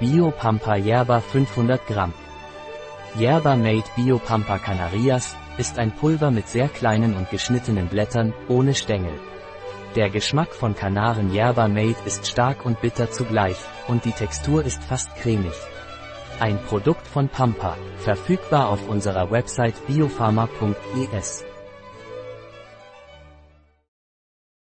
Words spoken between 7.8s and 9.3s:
Blättern, ohne Stängel.